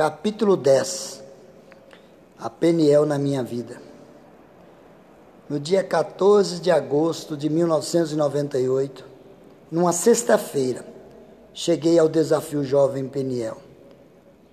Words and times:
Capítulo 0.00 0.56
10 0.56 1.22
A 2.38 2.48
Peniel 2.48 3.04
na 3.04 3.18
minha 3.18 3.42
vida. 3.42 3.82
No 5.46 5.60
dia 5.60 5.84
14 5.84 6.58
de 6.58 6.70
agosto 6.70 7.36
de 7.36 7.50
1998, 7.50 9.04
numa 9.70 9.92
sexta-feira, 9.92 10.86
cheguei 11.52 11.98
ao 11.98 12.08
Desafio 12.08 12.64
Jovem 12.64 13.06
Peniel, 13.08 13.58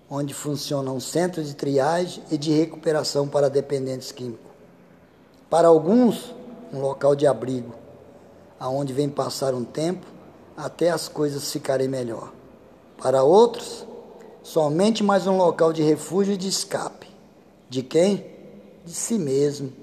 onde 0.10 0.34
funciona 0.34 0.92
um 0.92 1.00
centro 1.00 1.42
de 1.42 1.56
triagem 1.56 2.22
e 2.30 2.38
de 2.38 2.52
recuperação 2.52 3.26
para 3.26 3.50
dependentes 3.50 4.12
químicos. 4.12 4.52
Para 5.50 5.70
alguns, 5.70 6.36
um 6.74 6.82
local 6.82 7.16
de 7.16 7.26
abrigo, 7.26 7.74
aonde 8.60 8.92
vem 8.92 9.08
passar 9.08 9.54
um 9.54 9.64
tempo 9.64 10.08
até 10.58 10.90
as 10.90 11.08
coisas 11.08 11.50
ficarem 11.50 11.88
melhor. 11.88 12.34
Para 12.98 13.24
outros, 13.24 13.88
somente 14.48 15.04
mais 15.04 15.28
um 15.28 15.36
local 15.36 15.74
de 15.74 15.84
refúgio 15.84 16.34
e 16.34 16.38
de 16.38 16.48
escape. 16.48 17.06
De 17.70 17.84
quem? 17.84 18.26
De 18.86 18.94
si 18.94 19.20
mesmo, 19.20 19.74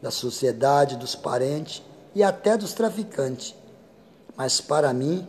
da 0.00 0.10
sociedade, 0.10 0.96
dos 0.96 1.14
parentes 1.14 1.82
e 2.14 2.22
até 2.22 2.56
dos 2.56 2.72
traficantes. 2.72 3.54
Mas 4.34 4.62
para 4.62 4.94
mim, 4.94 5.28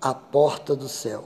a 0.00 0.14
porta 0.14 0.76
do 0.76 0.88
céu. 0.88 1.24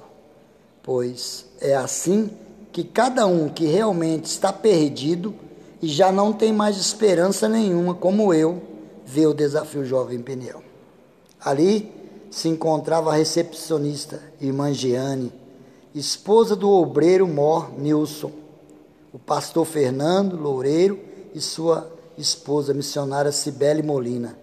Pois 0.83 1.45
é 1.61 1.77
assim 1.77 2.31
que 2.73 2.83
cada 2.83 3.27
um 3.27 3.51
que 3.51 3.67
realmente 3.67 4.25
está 4.25 4.51
perdido 4.51 5.35
e 5.83 5.89
já 5.89 6.11
não 6.11 6.33
tem 6.33 6.55
mais 6.55 6.79
esperança 6.79 7.51
nenhuma, 7.51 7.95
como 7.95 8.33
eu, 8.33 8.63
vê 9.05 9.27
o 9.27 9.35
desafio 9.35 9.85
Jovem 9.85 10.23
Pneu. 10.23 10.63
Ali 11.39 11.93
se 12.31 12.49
encontrava 12.49 13.11
a 13.11 13.17
recepcionista, 13.17 14.23
irmã 14.41 14.73
Giane, 14.73 15.31
esposa 15.99 16.55
do 16.55 16.71
obreiro 16.71 17.27
Mor 17.27 17.77
Nilson, 17.77 18.31
o 19.13 19.19
pastor 19.19 19.67
Fernando 19.67 20.37
Loureiro 20.37 20.99
e 21.35 21.41
sua 21.41 21.91
esposa 22.17 22.73
missionária 22.73 23.33
Cibele 23.33 23.83
Molina, 23.83 24.39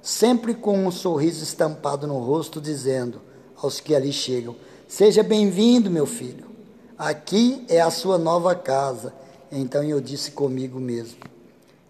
sempre 0.00 0.54
com 0.54 0.86
um 0.86 0.90
sorriso 0.90 1.42
estampado 1.42 2.06
no 2.06 2.18
rosto, 2.18 2.60
dizendo 2.60 3.20
aos 3.60 3.80
que 3.80 3.94
ali 3.94 4.12
chegam: 4.12 4.54
Seja 4.86 5.22
bem-vindo, 5.22 5.90
meu 5.90 6.06
filho. 6.06 6.48
Aqui 6.96 7.64
é 7.68 7.80
a 7.80 7.90
sua 7.90 8.16
nova 8.16 8.54
casa. 8.54 9.12
Então 9.50 9.82
eu 9.82 10.00
disse 10.00 10.30
comigo 10.30 10.78
mesmo: 10.78 11.18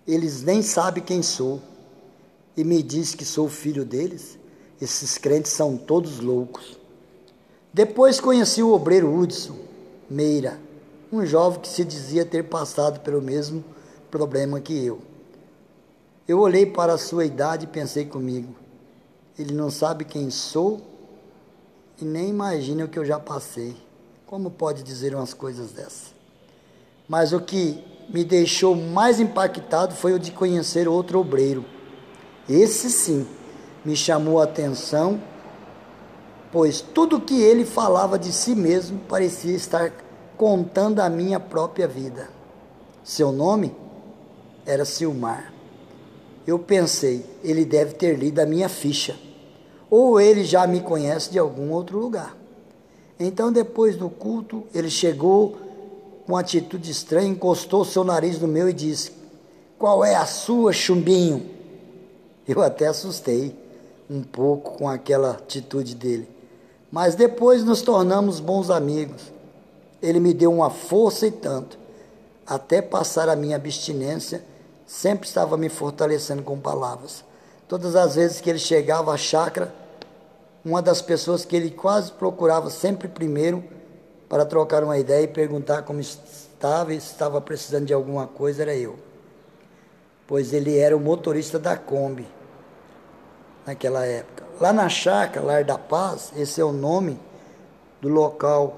Eles 0.07 0.43
nem 0.43 0.63
sabem 0.63 1.03
quem 1.03 1.23
sou. 1.23 1.61
E 2.57 2.65
me 2.65 2.83
diz 2.83 3.15
que 3.15 3.25
sou 3.25 3.49
filho 3.49 3.85
deles? 3.85 4.39
Esses 4.81 5.19
crentes 5.19 5.53
são 5.53 5.77
todos 5.77 6.21
loucos. 6.21 6.80
Depois 7.73 8.19
conheci 8.19 8.63
o 8.63 8.73
obreiro 8.73 9.15
Hudson 9.15 9.57
Meira, 10.09 10.59
um 11.13 11.25
jovem 11.25 11.61
que 11.61 11.69
se 11.69 11.85
dizia 11.85 12.25
ter 12.25 12.45
passado 12.45 12.99
pelo 13.01 13.23
mesmo 13.23 13.65
problema 14.11 14.61
que 14.61 14.85
eu. 14.85 15.01
Eu 16.27 16.41
olhei 16.41 16.67
para 16.67 16.95
a 16.95 16.99
sua 16.99 17.25
idade 17.25 17.65
e 17.65 17.69
pensei 17.69 18.05
comigo: 18.05 18.57
ele 19.39 19.55
não 19.55 19.71
sabe 19.71 20.05
quem 20.05 20.31
sou 20.31 20.81
e 22.01 22.05
nem 22.05 22.29
imagina 22.29 22.85
o 22.85 22.89
que 22.89 22.99
eu 22.99 23.05
já 23.05 23.21
passei. 23.21 23.77
Como 24.27 24.51
pode 24.51 24.83
dizer 24.83 25.15
umas 25.15 25.33
coisas 25.33 25.71
dessas? 25.71 26.15
Mas 27.09 27.33
o 27.33 27.41
que 27.41 27.83
me 28.09 28.25
deixou 28.25 28.75
mais 28.75 29.21
impactado 29.21 29.95
foi 29.95 30.13
o 30.13 30.19
de 30.19 30.33
conhecer 30.33 30.89
outro 30.89 31.21
obreiro. 31.21 31.65
Esse 32.49 32.91
sim 32.91 33.27
me 33.85 33.95
chamou 33.95 34.41
a 34.41 34.45
atenção 34.45 35.21
pois 36.53 36.81
tudo 36.81 37.21
que 37.21 37.41
ele 37.41 37.65
falava 37.65 38.19
de 38.19 38.33
si 38.33 38.55
mesmo 38.55 38.99
parecia 39.09 39.55
estar 39.55 39.93
contando 40.37 41.01
a 41.01 41.09
minha 41.09 41.39
própria 41.39 41.87
vida. 41.87 42.29
Seu 43.05 43.31
nome 43.31 43.75
era 44.67 44.85
Silmar. 44.85 45.53
Eu 46.47 46.59
pensei, 46.59 47.25
ele 47.45 47.65
deve 47.65 47.95
ter 47.95 48.19
lido 48.19 48.41
a 48.41 48.47
minha 48.47 48.69
ficha, 48.69 49.17
ou 49.89 50.21
ele 50.21 50.45
já 50.45 50.67
me 50.67 50.81
conhece 50.81 51.31
de 51.31 51.39
algum 51.39 51.71
outro 51.71 51.99
lugar. 51.99 52.37
Então, 53.19 53.53
depois 53.53 53.97
do 53.97 54.09
culto, 54.09 54.65
ele 54.75 54.91
chegou 54.91 55.57
com 56.27 56.37
atitude 56.37 56.91
estranha, 56.91 57.29
encostou 57.29 57.85
seu 57.85 58.03
nariz 58.03 58.41
no 58.41 58.49
meu 58.49 58.69
e 58.69 58.73
disse: 58.73 59.13
Qual 59.79 60.05
é 60.05 60.15
a 60.15 60.25
sua, 60.25 60.73
chumbinho? 60.73 61.49
Eu 62.49 62.63
até 62.63 62.87
assustei 62.87 63.55
um 64.09 64.23
pouco 64.23 64.79
com 64.79 64.89
aquela 64.89 65.33
atitude 65.33 65.95
dele 65.95 66.40
mas 66.91 67.15
depois 67.15 67.63
nos 67.65 67.83
tornamos 67.83 68.41
bons 68.41 68.71
amigos. 68.71 69.33
Ele 70.03 70.19
me 70.19 70.35
deu 70.35 70.53
uma 70.53 70.71
força 70.71 71.27
e 71.27 71.31
tanto. 71.31 71.79
Até 72.47 72.83
passar 72.83 73.29
a 73.29 73.37
minha 73.37 73.57
abstinência, 73.57 74.43
sempre 74.87 75.29
estava 75.29 75.57
me 75.57 75.69
fortalecendo 75.69 76.43
com 76.43 76.59
palavras. 76.59 77.25
Todas 77.69 77.95
as 77.95 78.17
vezes 78.17 78.41
que 78.41 78.51
ele 78.51 78.59
chegava 78.59 79.13
à 79.13 79.17
chácara, 79.17 79.73
uma 80.65 80.83
das 80.83 81.01
pessoas 81.01 81.45
que 81.45 81.55
ele 81.55 81.71
quase 81.71 82.11
procurava 82.13 82.69
sempre 82.71 83.07
primeiro 83.07 83.63
para 84.29 84.45
trocar 84.45 84.83
uma 84.83 84.99
ideia 84.99 85.23
e 85.23 85.29
perguntar 85.29 85.83
como 85.83 86.01
estava 86.01 86.93
e 86.93 87.01
se 87.01 87.13
estava 87.13 87.41
precisando 87.41 87.87
de 87.87 87.95
alguma 87.95 88.27
coisa 88.27 88.63
era 88.63 88.75
eu. 88.75 88.99
Pois 90.27 90.53
ele 90.53 90.77
era 90.77 90.97
o 90.97 91.01
motorista 91.01 91.59
da 91.59 91.77
Kombi 91.77 92.27
naquela 93.65 94.05
época. 94.05 94.50
Lá 94.61 94.75
na 94.75 94.91
chácara, 94.91 95.45
Lar 95.45 95.65
da 95.65 95.79
Paz, 95.79 96.33
esse 96.37 96.61
é 96.61 96.65
o 96.65 96.71
nome 96.71 97.19
do 97.99 98.11
local 98.11 98.77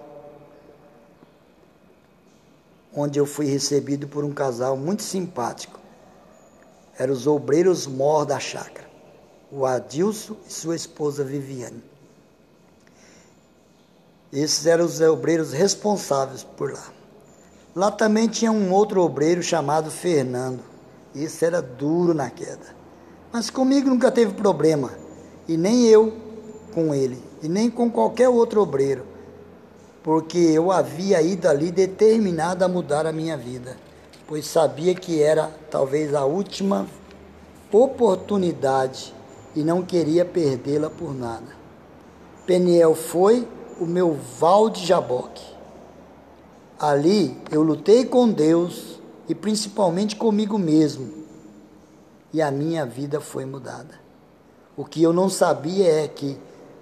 onde 2.94 3.18
eu 3.18 3.26
fui 3.26 3.46
recebido 3.46 4.06
por 4.06 4.22
um 4.22 4.32
casal 4.32 4.76
muito 4.76 5.02
simpático. 5.02 5.80
Eram 6.96 7.12
os 7.12 7.26
obreiros 7.26 7.86
mor 7.86 8.24
da 8.24 8.38
chácara, 8.38 8.88
o 9.50 9.66
Adilson 9.66 10.36
e 10.46 10.52
sua 10.52 10.76
esposa 10.76 11.24
Viviane. 11.24 11.82
Esses 14.32 14.66
eram 14.66 14.84
os 14.84 15.00
obreiros 15.00 15.52
responsáveis 15.52 16.44
por 16.44 16.72
lá. 16.72 16.92
Lá 17.74 17.90
também 17.90 18.28
tinha 18.28 18.52
um 18.52 18.72
outro 18.72 19.02
obreiro 19.02 19.42
chamado 19.42 19.90
Fernando. 19.90 20.62
Esse 21.14 21.44
era 21.44 21.60
duro 21.60 22.14
na 22.14 22.30
queda. 22.30 22.76
Mas 23.32 23.50
comigo 23.50 23.88
nunca 23.88 24.12
teve 24.12 24.34
problema, 24.34 25.01
e 25.48 25.56
nem 25.56 25.86
eu 25.86 26.12
com 26.74 26.94
ele, 26.94 27.22
e 27.42 27.48
nem 27.48 27.70
com 27.70 27.90
qualquer 27.90 28.28
outro 28.28 28.62
obreiro, 28.62 29.04
porque 30.02 30.38
eu 30.38 30.72
havia 30.72 31.20
ido 31.20 31.48
ali 31.48 31.70
determinado 31.70 32.64
a 32.64 32.68
mudar 32.68 33.06
a 33.06 33.12
minha 33.12 33.36
vida, 33.36 33.76
pois 34.26 34.46
sabia 34.46 34.94
que 34.94 35.22
era 35.22 35.50
talvez 35.70 36.14
a 36.14 36.24
última 36.24 36.86
oportunidade 37.70 39.14
e 39.54 39.62
não 39.62 39.82
queria 39.82 40.24
perdê-la 40.24 40.90
por 40.90 41.14
nada. 41.14 41.56
Peniel 42.46 42.94
foi 42.94 43.46
o 43.80 43.86
meu 43.86 44.18
val 44.38 44.68
de 44.68 44.84
Jaboque. 44.84 45.44
Ali 46.78 47.36
eu 47.50 47.62
lutei 47.62 48.04
com 48.04 48.28
Deus 48.28 49.00
e 49.28 49.34
principalmente 49.34 50.16
comigo 50.16 50.58
mesmo 50.58 51.22
e 52.32 52.40
a 52.40 52.50
minha 52.50 52.86
vida 52.86 53.20
foi 53.20 53.44
mudada. 53.44 54.01
O 54.82 54.84
que 54.84 55.00
eu 55.00 55.12
não 55.12 55.28
sabia 55.28 56.02
é 56.02 56.08
que 56.08 56.36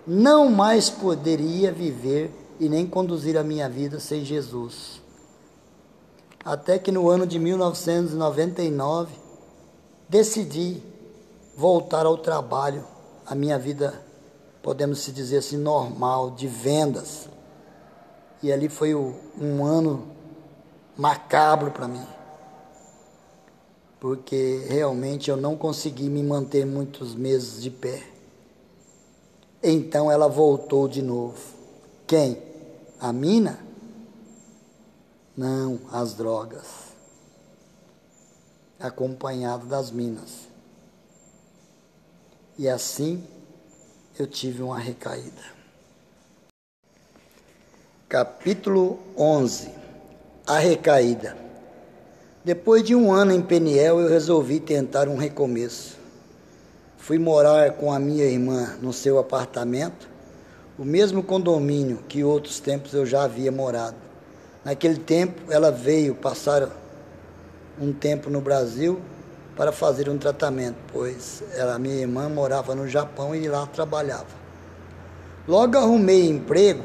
não 0.06 0.48
mais 0.48 0.88
poderia 0.88 1.70
viver 1.70 2.30
e 2.58 2.66
nem 2.66 2.86
conduzir 2.86 3.36
a 3.36 3.44
minha 3.44 3.68
vida 3.68 4.00
sem 4.00 4.24
Jesus. 4.24 5.02
Até 6.42 6.78
que 6.78 6.90
no 6.90 7.10
ano 7.10 7.26
de 7.26 7.38
1999 7.38 9.12
decidi 10.08 10.82
voltar 11.54 12.06
ao 12.06 12.16
trabalho, 12.16 12.86
a 13.26 13.34
minha 13.34 13.58
vida, 13.58 14.02
podemos 14.62 15.00
se 15.00 15.12
dizer 15.12 15.36
assim, 15.36 15.58
normal, 15.58 16.30
de 16.30 16.46
vendas. 16.46 17.28
E 18.42 18.50
ali 18.50 18.70
foi 18.70 18.94
um 18.94 19.62
ano 19.62 20.06
macabro 20.96 21.70
para 21.70 21.86
mim 21.86 22.19
porque 24.00 24.64
realmente 24.66 25.30
eu 25.30 25.36
não 25.36 25.54
consegui 25.54 26.08
me 26.08 26.22
manter 26.22 26.64
muitos 26.64 27.14
meses 27.14 27.62
de 27.62 27.70
pé. 27.70 28.02
Então 29.62 30.10
ela 30.10 30.26
voltou 30.26 30.88
de 30.88 31.02
novo. 31.02 31.38
Quem? 32.06 32.42
A 32.98 33.12
mina? 33.12 33.62
Não, 35.36 35.78
as 35.92 36.14
drogas. 36.14 36.66
Acompanhado 38.80 39.66
das 39.66 39.90
minas. 39.90 40.48
E 42.58 42.66
assim 42.68 43.22
eu 44.18 44.26
tive 44.26 44.62
uma 44.62 44.78
recaída. 44.78 45.60
Capítulo 48.08 48.98
11 49.16 49.70
A 50.46 50.58
recaída. 50.58 51.49
Depois 52.42 52.82
de 52.82 52.94
um 52.94 53.12
ano 53.12 53.32
em 53.32 53.42
Peniel, 53.42 54.00
eu 54.00 54.08
resolvi 54.08 54.60
tentar 54.60 55.08
um 55.08 55.16
recomeço. 55.16 55.98
Fui 56.96 57.18
morar 57.18 57.72
com 57.72 57.92
a 57.92 57.98
minha 57.98 58.24
irmã 58.24 58.78
no 58.80 58.94
seu 58.94 59.18
apartamento, 59.18 60.08
o 60.78 60.84
mesmo 60.84 61.22
condomínio 61.22 61.98
que 62.08 62.24
outros 62.24 62.58
tempos 62.58 62.94
eu 62.94 63.04
já 63.04 63.24
havia 63.24 63.52
morado. 63.52 63.96
Naquele 64.64 64.96
tempo, 64.96 65.52
ela 65.52 65.70
veio 65.70 66.14
passar 66.14 66.70
um 67.78 67.92
tempo 67.92 68.30
no 68.30 68.40
Brasil 68.40 68.98
para 69.54 69.70
fazer 69.70 70.08
um 70.08 70.16
tratamento, 70.16 70.76
pois 70.90 71.42
ela, 71.54 71.78
minha 71.78 71.96
irmã 71.96 72.26
morava 72.30 72.74
no 72.74 72.88
Japão 72.88 73.34
e 73.34 73.46
lá 73.48 73.66
trabalhava. 73.66 74.40
Logo 75.46 75.76
arrumei 75.76 76.26
emprego 76.26 76.84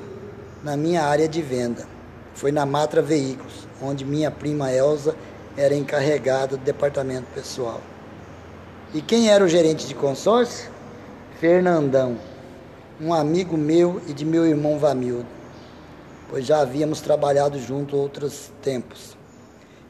na 0.62 0.76
minha 0.76 1.04
área 1.04 1.30
de 1.30 1.42
venda. 1.42 1.88
Foi 2.34 2.52
na 2.52 2.66
Matra 2.66 3.02
Veículos, 3.02 3.66
onde 3.82 4.04
minha 4.04 4.30
prima 4.30 4.70
Elsa 4.70 5.16
era 5.58 5.76
encarregada 5.76 6.58
do 6.58 6.64
departamento 6.64 7.28
pessoal. 7.34 7.82
E 8.94 9.02
quem 9.02 9.30
era 9.30 9.44
o 9.44 9.48
gerente 9.48 9.88
de 9.88 9.96
consórcio? 9.96 10.70
Fernandão, 11.40 12.18
um 13.00 13.14
amigo 13.14 13.58
meu 13.58 14.02
e 14.08 14.14
de 14.14 14.24
meu 14.24 14.46
irmão 14.46 14.80
Vamildo, 14.80 15.28
pois 16.30 16.46
já 16.46 16.62
havíamos 16.62 17.02
trabalhado 17.02 17.60
junto 17.60 17.98
outros 17.98 18.52
tempos. 18.62 19.18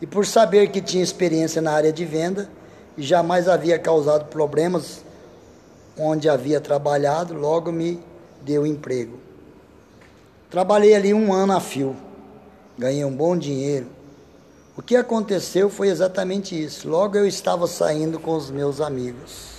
E 0.02 0.08
por 0.08 0.26
saber 0.26 0.70
que 0.70 0.82
tinha 0.82 1.04
experiência 1.04 1.62
na 1.62 1.72
área 1.72 1.94
de 1.94 2.04
venda 2.04 2.50
e 2.98 3.04
jamais 3.04 3.48
havia 3.48 3.78
causado 3.78 4.26
problemas 4.26 5.04
onde 5.98 6.28
havia 6.28 6.60
trabalhado, 6.60 7.34
logo 7.34 7.72
me 7.72 8.00
deu 8.42 8.66
emprego. 8.66 9.20
Trabalhei 10.50 10.96
ali 10.96 11.14
um 11.14 11.32
ano 11.32 11.54
a 11.54 11.60
fio, 11.60 11.96
ganhei 12.78 13.06
um 13.06 13.16
bom 13.16 13.38
dinheiro. 13.38 13.88
O 14.78 14.82
que 14.82 14.96
aconteceu 14.96 15.70
foi 15.70 15.88
exatamente 15.88 16.62
isso. 16.62 16.90
Logo 16.90 17.18
eu 17.18 17.26
estava 17.26 17.66
saindo 17.66 18.20
com 18.20 18.36
os 18.36 18.52
meus 18.52 18.82
amigos. 18.82 19.56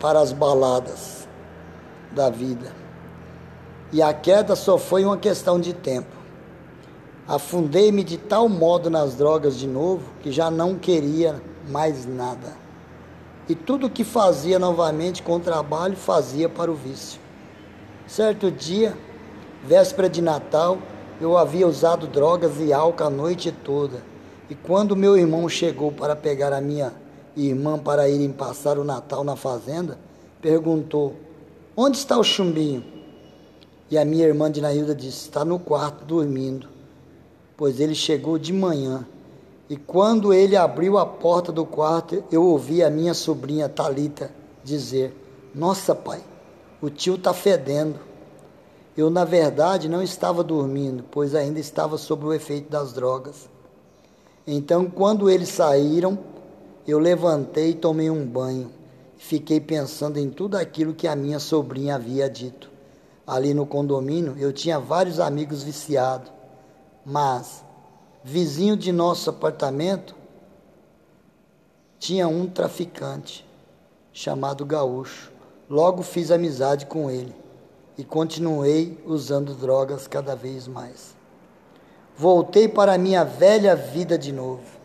para 0.00 0.18
as 0.18 0.32
baladas 0.32 1.28
da 2.10 2.30
vida. 2.30 2.72
E 3.92 4.00
a 4.02 4.14
queda 4.14 4.56
só 4.56 4.78
foi 4.78 5.04
uma 5.04 5.18
questão 5.18 5.60
de 5.60 5.74
tempo. 5.74 6.16
Afundei-me 7.28 8.02
de 8.02 8.16
tal 8.16 8.48
modo 8.48 8.88
nas 8.88 9.14
drogas 9.14 9.56
de 9.56 9.68
novo 9.68 10.02
que 10.22 10.32
já 10.32 10.50
não 10.50 10.76
queria 10.76 11.40
mais 11.68 12.06
nada. 12.06 12.56
E 13.48 13.54
tudo 13.54 13.90
que 13.90 14.02
fazia 14.02 14.58
novamente 14.58 15.22
com 15.22 15.36
o 15.36 15.40
trabalho 15.40 15.96
fazia 15.96 16.48
para 16.48 16.70
o 16.70 16.74
vício. 16.74 17.20
Certo 18.06 18.50
dia, 18.50 18.96
véspera 19.62 20.08
de 20.08 20.22
Natal, 20.22 20.78
eu 21.20 21.36
havia 21.36 21.68
usado 21.68 22.06
drogas 22.06 22.58
e 22.58 22.72
álcool 22.72 23.04
a 23.04 23.10
noite 23.10 23.52
toda. 23.52 24.02
E 24.48 24.54
quando 24.54 24.96
meu 24.96 25.16
irmão 25.16 25.48
chegou 25.48 25.92
para 25.92 26.16
pegar 26.16 26.52
a 26.52 26.60
minha 26.60 26.92
irmã 27.36 27.78
para 27.78 28.08
irem 28.08 28.32
passar 28.32 28.78
o 28.78 28.84
Natal 28.84 29.22
na 29.22 29.36
fazenda, 29.36 29.98
perguntou: 30.40 31.14
Onde 31.76 31.98
está 31.98 32.18
o 32.18 32.24
chumbinho? 32.24 32.82
E 33.90 33.98
a 33.98 34.04
minha 34.04 34.26
irmã 34.26 34.50
Dinailda 34.50 34.94
disse: 34.94 35.22
Está 35.22 35.44
no 35.44 35.58
quarto 35.58 36.04
dormindo, 36.04 36.68
pois 37.56 37.80
ele 37.80 37.94
chegou 37.94 38.38
de 38.38 38.52
manhã. 38.52 39.06
E 39.68 39.76
quando 39.76 40.32
ele 40.32 40.56
abriu 40.56 40.98
a 40.98 41.06
porta 41.06 41.52
do 41.52 41.64
quarto, 41.64 42.24
eu 42.32 42.42
ouvi 42.42 42.82
a 42.82 42.90
minha 42.90 43.14
sobrinha 43.14 43.68
Talita 43.68 44.32
dizer: 44.64 45.14
Nossa, 45.54 45.94
pai, 45.94 46.20
o 46.80 46.88
tio 46.88 47.14
está 47.14 47.34
fedendo. 47.34 48.09
Eu, 48.96 49.08
na 49.08 49.24
verdade, 49.24 49.88
não 49.88 50.02
estava 50.02 50.42
dormindo, 50.42 51.04
pois 51.10 51.34
ainda 51.34 51.60
estava 51.60 51.96
sob 51.96 52.26
o 52.26 52.32
efeito 52.32 52.68
das 52.68 52.92
drogas. 52.92 53.48
Então, 54.46 54.90
quando 54.90 55.30
eles 55.30 55.48
saíram, 55.48 56.18
eu 56.86 56.98
levantei 56.98 57.70
e 57.70 57.74
tomei 57.74 58.10
um 58.10 58.26
banho. 58.26 58.70
Fiquei 59.16 59.60
pensando 59.60 60.18
em 60.18 60.28
tudo 60.28 60.56
aquilo 60.56 60.94
que 60.94 61.06
a 61.06 61.14
minha 61.14 61.38
sobrinha 61.38 61.94
havia 61.94 62.28
dito. 62.28 62.68
Ali 63.26 63.54
no 63.54 63.64
condomínio 63.64 64.34
eu 64.38 64.52
tinha 64.52 64.80
vários 64.80 65.20
amigos 65.20 65.62
viciados, 65.62 66.32
mas 67.04 67.64
vizinho 68.24 68.76
de 68.76 68.90
nosso 68.90 69.30
apartamento 69.30 70.16
tinha 71.98 72.26
um 72.26 72.46
traficante 72.48 73.46
chamado 74.12 74.66
Gaúcho. 74.66 75.30
Logo 75.68 76.02
fiz 76.02 76.32
amizade 76.32 76.86
com 76.86 77.08
ele 77.08 77.32
e 78.00 78.04
continuei 78.04 78.98
usando 79.04 79.52
drogas 79.52 80.06
cada 80.06 80.34
vez 80.34 80.66
mais. 80.66 81.14
Voltei 82.16 82.66
para 82.66 82.94
a 82.94 82.98
minha 82.98 83.24
velha 83.24 83.76
vida 83.76 84.16
de 84.16 84.32
novo 84.32 84.80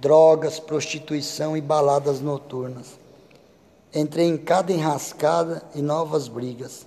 drogas, 0.00 0.58
prostituição 0.58 1.56
e 1.56 1.60
baladas 1.60 2.20
noturnas. 2.20 2.98
Entrei 3.94 4.26
em 4.26 4.36
cada 4.36 4.72
enrascada 4.72 5.62
e 5.74 5.80
novas 5.80 6.26
brigas. 6.28 6.84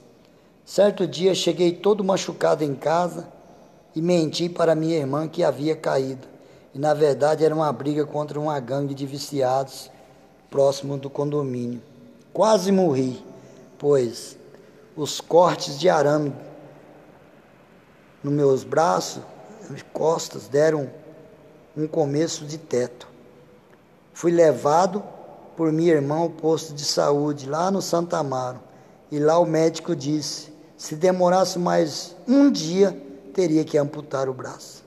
Certo 0.66 1.08
dia 1.08 1.34
cheguei 1.34 1.72
todo 1.72 2.04
machucado 2.04 2.64
em 2.64 2.76
casa 2.76 3.28
e 3.96 4.02
menti 4.02 4.50
para 4.50 4.76
minha 4.76 4.98
irmã 4.98 5.28
que 5.28 5.44
havia 5.44 5.76
caído. 5.76 6.28
E 6.76 6.78
na 6.78 6.94
verdade 6.94 7.44
era 7.44 7.56
uma 7.56 7.72
briga 7.72 8.06
contra 8.06 8.40
uma 8.40 8.60
gangue 8.60 8.94
de 8.94 9.08
viciados 9.08 9.90
próximo 10.52 10.98
do 10.98 11.10
condomínio. 11.10 11.82
Quase 12.32 12.72
morri, 12.72 13.24
pois 13.80 14.37
os 14.98 15.22
cortes 15.22 15.80
de 15.80 15.88
arame 15.88 16.36
nos 18.24 18.34
meus 18.34 18.64
braços 18.64 19.22
e 19.70 19.84
costas 19.94 20.48
deram 20.48 20.90
um 21.76 21.88
começo 21.88 22.46
de 22.46 22.58
teto. 22.58 23.08
Fui 24.12 24.32
levado 24.32 25.04
por 25.56 25.72
minha 25.72 25.94
irmã 25.94 26.18
ao 26.18 26.32
posto 26.32 26.74
de 26.74 26.84
saúde 26.84 27.48
lá 27.48 27.70
no 27.70 27.80
Santa 27.80 28.18
Amaro 28.18 28.60
e 29.12 29.20
lá 29.20 29.38
o 29.38 29.46
médico 29.46 29.96
disse: 29.96 30.52
se 30.76 30.96
demorasse 30.96 31.60
mais 31.60 32.16
um 32.28 32.52
dia, 32.52 33.00
teria 33.36 33.64
que 33.64 33.78
amputar 33.78 34.28
o 34.28 34.34
braço. 34.34 34.84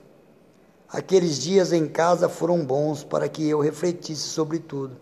Aqueles 0.89 1.39
dias 1.39 1.71
em 1.71 1.87
casa 1.87 2.27
foram 2.27 2.65
bons 2.65 3.01
para 3.01 3.29
que 3.29 3.47
eu 3.47 3.61
refletisse 3.61 4.27
sobre 4.27 4.59
tudo. 4.59 4.97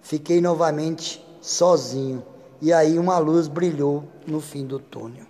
Fiquei 0.00 0.40
novamente 0.40 1.22
sozinho 1.42 2.24
e 2.60 2.72
aí 2.72 2.98
uma 2.98 3.18
luz 3.18 3.48
brilhou 3.48 4.04
no 4.26 4.40
fim 4.40 4.66
do 4.66 4.78
túnel. 4.78 5.24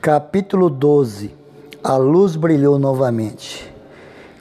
Capítulo 0.00 0.70
12 0.70 1.46
a 1.86 1.96
luz 1.96 2.34
brilhou 2.34 2.80
novamente. 2.80 3.72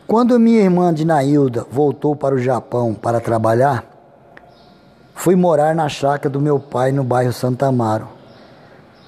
Quando 0.08 0.40
minha 0.40 0.62
irmã 0.62 0.92
Dinailda 0.92 1.64
voltou 1.70 2.16
para 2.16 2.34
o 2.34 2.40
Japão 2.40 2.96
para 2.96 3.20
trabalhar, 3.20 3.86
fui 5.14 5.36
morar 5.36 5.76
na 5.76 5.88
chácara 5.88 6.28
do 6.28 6.42
meu 6.42 6.60
pai 6.60 6.92
no 6.92 7.04
bairro 7.04 7.32
Santa 7.32 7.68
Amaro, 7.68 8.08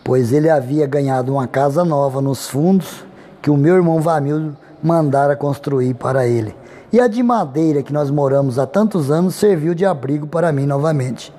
pois 0.04 0.32
ele 0.32 0.52
havia 0.52 0.86
ganhado 0.86 1.34
uma 1.34 1.48
casa 1.48 1.84
nova 1.84 2.22
nos 2.22 2.48
fundos 2.48 3.04
que 3.42 3.50
o 3.50 3.58
meu 3.58 3.76
irmão 3.76 4.02
Vamildo 4.02 4.56
mandara 4.84 5.36
construir 5.36 5.96
para 5.96 6.28
ele. 6.28 6.56
E 6.92 7.00
a 7.00 7.08
de 7.08 7.22
madeira 7.22 7.84
que 7.84 7.92
nós 7.92 8.10
moramos 8.10 8.58
há 8.58 8.66
tantos 8.66 9.12
anos 9.12 9.36
serviu 9.36 9.74
de 9.74 9.86
abrigo 9.86 10.28
para 10.28 10.52
mim 10.52 10.66
novamente, 10.66 11.34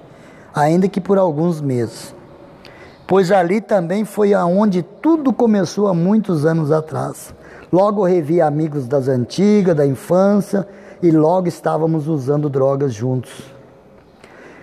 ainda 0.55 0.89
que 0.89 1.01
por 1.01 1.19
alguns 1.19 1.61
meses 1.61 2.15
pois 3.09 3.33
ali 3.33 3.63
também 3.63 4.05
foi 4.05 4.35
aonde 4.35 4.83
tudo 4.83 5.33
começou 5.33 5.89
há 5.89 5.95
muitos 5.95 6.45
anos 6.45 6.71
atrás. 6.71 7.35
Logo 7.73 8.05
revi 8.05 8.39
amigos 8.39 8.87
das 8.87 9.09
antigas, 9.09 9.75
da 9.75 9.87
infância, 9.87 10.69
e 11.03 11.11
logo 11.11 11.49
estávamos 11.49 12.07
usando 12.07 12.51
drogas 12.51 12.93
juntos. 12.93 13.33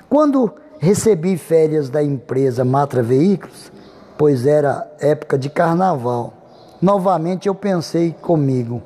Quando 0.08 0.54
recebi 0.78 1.38
férias 1.38 1.90
da 1.90 2.04
empresa 2.04 2.64
Matra 2.64 3.02
Veículos, 3.02 3.72
pois 4.16 4.46
era 4.46 4.88
época 5.00 5.40
de 5.40 5.50
carnaval, 5.50 6.32
novamente 6.80 7.48
eu 7.48 7.56
pensei 7.56 8.14
comigo: 8.22 8.80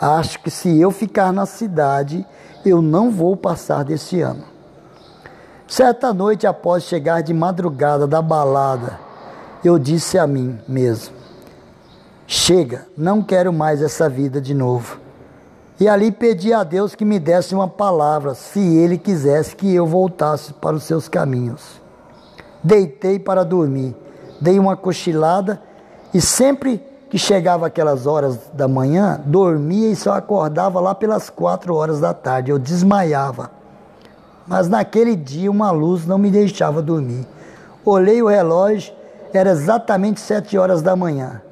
acho 0.00 0.38
que 0.40 0.50
se 0.50 0.80
eu 0.80 0.90
ficar 0.90 1.32
na 1.32 1.44
cidade, 1.44 2.26
eu 2.64 2.80
não 2.80 3.10
vou 3.10 3.36
passar 3.36 3.84
desse 3.84 4.20
ano. 4.20 4.44
Certa 5.68 6.12
noite, 6.12 6.46
após 6.46 6.84
chegar 6.84 7.22
de 7.22 7.32
madrugada 7.32 8.06
da 8.06 8.20
balada, 8.20 8.98
eu 9.64 9.78
disse 9.78 10.18
a 10.18 10.26
mim 10.26 10.58
mesmo: 10.66 11.14
Chega, 12.26 12.86
não 12.96 13.22
quero 13.22 13.52
mais 13.52 13.82
essa 13.82 14.08
vida 14.08 14.40
de 14.40 14.54
novo. 14.54 14.98
E 15.78 15.88
ali 15.88 16.12
pedi 16.12 16.52
a 16.52 16.62
Deus 16.62 16.94
que 16.94 17.04
me 17.04 17.18
desse 17.18 17.54
uma 17.54 17.68
palavra, 17.68 18.34
se 18.34 18.60
Ele 18.60 18.98
quisesse 18.98 19.56
que 19.56 19.74
eu 19.74 19.86
voltasse 19.86 20.52
para 20.52 20.76
os 20.76 20.82
seus 20.82 21.08
caminhos. 21.08 21.80
Deitei 22.62 23.18
para 23.18 23.44
dormir, 23.44 23.96
dei 24.40 24.58
uma 24.58 24.76
cochilada 24.76 25.62
e 26.12 26.20
sempre 26.20 26.84
que 27.10 27.18
chegava 27.18 27.66
aquelas 27.66 28.06
horas 28.06 28.38
da 28.52 28.68
manhã, 28.68 29.20
dormia 29.26 29.90
e 29.90 29.96
só 29.96 30.12
acordava 30.12 30.78
lá 30.78 30.94
pelas 30.94 31.28
quatro 31.28 31.74
horas 31.74 31.98
da 31.98 32.14
tarde. 32.14 32.52
Eu 32.52 32.58
desmaiava. 32.58 33.50
Mas 34.46 34.68
naquele 34.68 35.16
dia 35.16 35.50
uma 35.50 35.72
luz 35.72 36.06
não 36.06 36.16
me 36.16 36.30
deixava 36.30 36.80
dormir. 36.80 37.26
Olhei 37.84 38.22
o 38.22 38.28
relógio, 38.28 38.94
era 39.32 39.50
exatamente 39.50 40.20
sete 40.20 40.56
horas 40.56 40.82
da 40.82 40.94
manhã. 40.94 41.42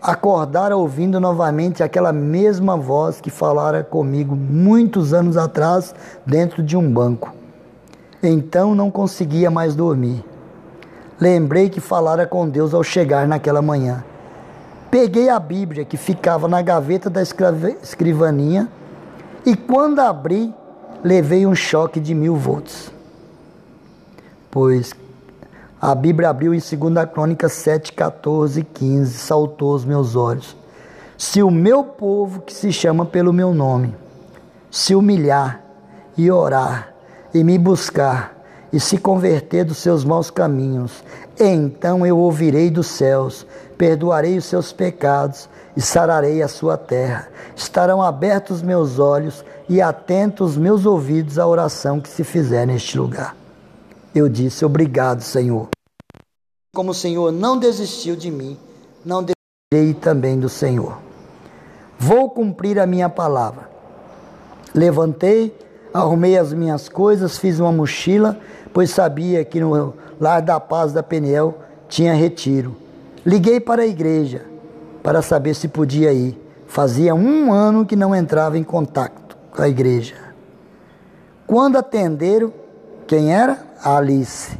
Acordara 0.00 0.76
ouvindo 0.76 1.18
novamente 1.18 1.82
aquela 1.82 2.12
mesma 2.12 2.76
voz 2.76 3.20
que 3.20 3.30
falara 3.30 3.82
comigo 3.82 4.36
muitos 4.36 5.12
anos 5.12 5.36
atrás 5.36 5.92
dentro 6.24 6.62
de 6.62 6.76
um 6.76 6.92
banco. 6.92 7.34
Então 8.22 8.76
não 8.76 8.92
conseguia 8.92 9.50
mais 9.50 9.74
dormir. 9.74 10.24
Lembrei 11.20 11.68
que 11.68 11.80
falara 11.80 12.26
com 12.26 12.48
Deus 12.48 12.72
ao 12.72 12.84
chegar 12.84 13.26
naquela 13.26 13.60
manhã. 13.60 14.04
Peguei 14.94 15.28
a 15.28 15.40
Bíblia 15.40 15.84
que 15.84 15.96
ficava 15.96 16.46
na 16.46 16.62
gaveta 16.62 17.10
da 17.10 17.20
escrivaninha 17.20 18.68
e 19.44 19.56
quando 19.56 19.98
abri, 19.98 20.54
levei 21.02 21.44
um 21.44 21.54
choque 21.56 21.98
de 21.98 22.14
mil 22.14 22.36
volts. 22.36 22.92
Pois 24.52 24.94
a 25.80 25.96
Bíblia 25.96 26.30
abriu 26.30 26.54
em 26.54 26.60
2 26.60 27.10
Crônicas 27.12 27.54
7, 27.54 27.92
14 27.92 28.60
e 28.60 28.62
15, 28.62 29.18
saltou 29.18 29.74
os 29.74 29.84
meus 29.84 30.14
olhos. 30.14 30.56
Se 31.18 31.42
o 31.42 31.50
meu 31.50 31.82
povo, 31.82 32.42
que 32.42 32.52
se 32.52 32.72
chama 32.72 33.04
pelo 33.04 33.32
meu 33.32 33.52
nome, 33.52 33.96
se 34.70 34.94
humilhar 34.94 35.60
e 36.16 36.30
orar 36.30 36.94
e 37.34 37.42
me 37.42 37.58
buscar 37.58 38.33
e 38.74 38.80
se 38.80 38.98
converter 38.98 39.64
dos 39.64 39.78
seus 39.78 40.04
maus 40.04 40.32
caminhos, 40.32 41.04
então 41.38 42.04
eu 42.04 42.18
ouvirei 42.18 42.68
dos 42.68 42.88
céus, 42.88 43.46
perdoarei 43.78 44.36
os 44.36 44.46
seus 44.46 44.72
pecados 44.72 45.48
e 45.76 45.80
sararei 45.80 46.42
a 46.42 46.48
sua 46.48 46.76
terra. 46.76 47.28
Estarão 47.54 48.02
abertos 48.02 48.62
meus 48.62 48.98
olhos 48.98 49.44
e 49.68 49.80
atentos 49.80 50.56
meus 50.56 50.86
ouvidos 50.86 51.38
à 51.38 51.46
oração 51.46 52.00
que 52.00 52.08
se 52.08 52.24
fizer 52.24 52.66
neste 52.66 52.98
lugar. 52.98 53.36
Eu 54.12 54.28
disse: 54.28 54.64
Obrigado, 54.64 55.22
Senhor. 55.22 55.68
Como 56.74 56.90
o 56.90 56.94
Senhor 56.94 57.30
não 57.30 57.56
desistiu 57.56 58.16
de 58.16 58.28
mim, 58.28 58.58
não 59.04 59.22
desistirei 59.22 59.94
também 59.94 60.36
do 60.36 60.48
Senhor. 60.48 60.98
Vou 61.96 62.28
cumprir 62.28 62.80
a 62.80 62.88
minha 62.88 63.08
palavra. 63.08 63.70
Levantei, 64.74 65.56
arrumei 65.94 66.36
as 66.36 66.52
minhas 66.52 66.88
coisas, 66.88 67.38
fiz 67.38 67.60
uma 67.60 67.70
mochila, 67.70 68.36
pois 68.74 68.90
sabia 68.90 69.44
que 69.44 69.60
no 69.60 69.94
lar 70.20 70.42
da 70.42 70.58
paz 70.58 70.92
da 70.92 71.02
Peniel 71.02 71.54
tinha 71.88 72.12
retiro. 72.12 72.76
Liguei 73.24 73.60
para 73.60 73.82
a 73.82 73.86
igreja 73.86 74.42
para 75.00 75.22
saber 75.22 75.54
se 75.54 75.68
podia 75.68 76.12
ir. 76.12 76.38
Fazia 76.66 77.14
um 77.14 77.52
ano 77.52 77.86
que 77.86 77.94
não 77.94 78.14
entrava 78.14 78.58
em 78.58 78.64
contato 78.64 79.36
com 79.52 79.62
a 79.62 79.68
igreja. 79.68 80.16
Quando 81.46 81.78
atenderam, 81.78 82.52
quem 83.06 83.32
era? 83.32 83.64
A 83.80 83.96
Alice. 83.96 84.58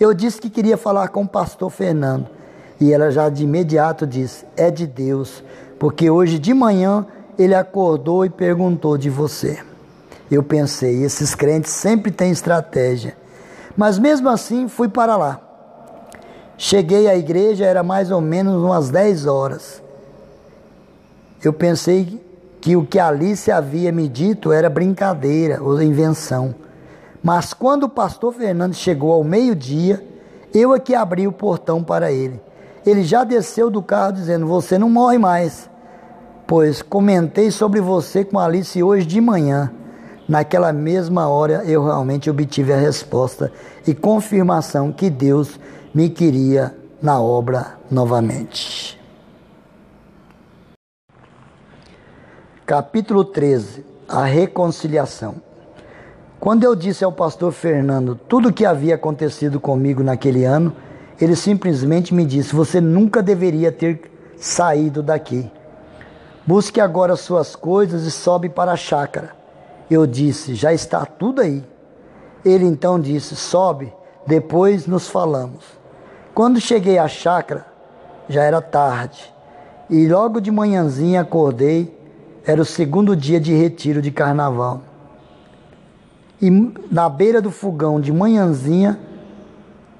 Eu 0.00 0.14
disse 0.14 0.40
que 0.40 0.48
queria 0.48 0.78
falar 0.78 1.08
com 1.08 1.22
o 1.22 1.28
pastor 1.28 1.70
Fernando. 1.70 2.26
E 2.80 2.92
ela 2.92 3.10
já 3.10 3.28
de 3.28 3.44
imediato 3.44 4.06
disse: 4.06 4.46
É 4.56 4.70
de 4.70 4.86
Deus, 4.86 5.42
porque 5.78 6.08
hoje 6.08 6.38
de 6.38 6.54
manhã 6.54 7.04
ele 7.36 7.54
acordou 7.54 8.24
e 8.24 8.30
perguntou 8.30 8.96
de 8.96 9.10
você. 9.10 9.58
Eu 10.30 10.42
pensei: 10.42 11.04
esses 11.04 11.34
crentes 11.34 11.72
sempre 11.72 12.10
têm 12.10 12.30
estratégia. 12.30 13.16
Mas 13.76 13.98
mesmo 13.98 14.28
assim 14.28 14.68
fui 14.68 14.88
para 14.88 15.16
lá. 15.16 15.40
Cheguei 16.56 17.08
à 17.08 17.16
igreja, 17.16 17.64
era 17.64 17.82
mais 17.82 18.10
ou 18.10 18.20
menos 18.20 18.62
umas 18.62 18.90
10 18.90 19.26
horas. 19.26 19.82
Eu 21.42 21.52
pensei 21.52 22.20
que 22.60 22.74
o 22.74 22.84
que 22.84 22.98
Alice 22.98 23.50
havia 23.50 23.92
me 23.92 24.08
dito 24.08 24.50
era 24.50 24.68
brincadeira 24.68 25.62
ou 25.62 25.80
invenção. 25.80 26.54
Mas 27.22 27.54
quando 27.54 27.84
o 27.84 27.88
pastor 27.88 28.34
Fernando 28.34 28.74
chegou 28.74 29.12
ao 29.12 29.22
meio-dia, 29.22 30.04
eu 30.52 30.74
é 30.74 30.80
que 30.80 30.94
abri 30.94 31.26
o 31.28 31.32
portão 31.32 31.82
para 31.82 32.10
ele. 32.10 32.40
Ele 32.84 33.04
já 33.04 33.22
desceu 33.22 33.70
do 33.70 33.82
carro 33.82 34.12
dizendo: 34.12 34.46
Você 34.46 34.78
não 34.78 34.90
morre 34.90 35.18
mais. 35.18 35.70
Pois 36.46 36.82
comentei 36.82 37.50
sobre 37.50 37.80
você 37.80 38.24
com 38.24 38.38
Alice 38.38 38.82
hoje 38.82 39.06
de 39.06 39.20
manhã. 39.20 39.70
Naquela 40.28 40.74
mesma 40.74 41.26
hora 41.26 41.64
eu 41.64 41.82
realmente 41.82 42.28
obtive 42.28 42.70
a 42.70 42.76
resposta 42.76 43.50
e 43.86 43.94
confirmação 43.94 44.92
que 44.92 45.08
Deus 45.08 45.58
me 45.94 46.10
queria 46.10 46.76
na 47.00 47.18
obra 47.18 47.78
novamente. 47.90 49.00
Capítulo 52.66 53.24
13 53.24 53.86
A 54.06 54.24
reconciliação. 54.24 55.36
Quando 56.38 56.62
eu 56.62 56.76
disse 56.76 57.02
ao 57.02 57.10
pastor 57.10 57.50
Fernando 57.50 58.14
tudo 58.14 58.50
o 58.50 58.52
que 58.52 58.66
havia 58.66 58.96
acontecido 58.96 59.58
comigo 59.58 60.02
naquele 60.02 60.44
ano, 60.44 60.76
ele 61.18 61.34
simplesmente 61.34 62.12
me 62.12 62.26
disse: 62.26 62.54
Você 62.54 62.82
nunca 62.82 63.22
deveria 63.22 63.72
ter 63.72 64.02
saído 64.36 65.02
daqui. 65.02 65.50
Busque 66.46 66.82
agora 66.82 67.16
suas 67.16 67.56
coisas 67.56 68.04
e 68.04 68.10
sobe 68.10 68.50
para 68.50 68.72
a 68.72 68.76
chácara. 68.76 69.37
Eu 69.90 70.06
disse: 70.06 70.54
Já 70.54 70.72
está 70.72 71.04
tudo 71.04 71.40
aí. 71.40 71.64
Ele 72.44 72.64
então 72.64 73.00
disse: 73.00 73.34
Sobe, 73.34 73.92
depois 74.26 74.86
nos 74.86 75.08
falamos. 75.08 75.64
Quando 76.34 76.60
cheguei 76.60 76.98
à 76.98 77.08
chácara, 77.08 77.66
já 78.28 78.44
era 78.44 78.60
tarde. 78.60 79.34
E 79.90 80.06
logo 80.06 80.40
de 80.40 80.50
manhãzinha 80.50 81.22
acordei, 81.22 81.96
era 82.46 82.60
o 82.60 82.64
segundo 82.64 83.16
dia 83.16 83.40
de 83.40 83.54
retiro 83.54 84.02
de 84.02 84.10
carnaval. 84.10 84.82
E 86.40 86.50
na 86.90 87.08
beira 87.08 87.40
do 87.40 87.50
fogão 87.50 88.00
de 88.00 88.12
manhãzinha, 88.12 88.98